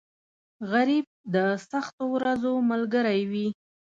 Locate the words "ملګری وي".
2.71-3.47